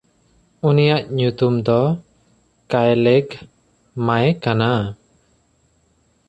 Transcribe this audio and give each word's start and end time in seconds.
ᱩᱱᱤᱭᱟᱜ 0.67 1.03
ᱧᱩᱛᱩᱢ 1.17 1.55
ᱫᱚ 1.65 1.79
ᱠᱟᱭᱞᱮᱭᱜᱷᱼᱢᱟᱭ 2.71 4.27
ᱠᱟᱱᱟ᱾ 4.43 4.71